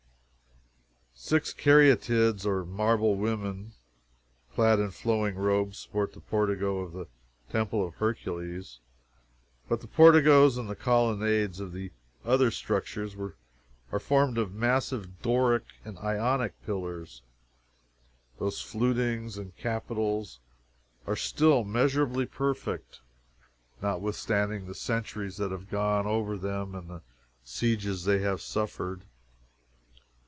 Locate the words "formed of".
13.99-14.55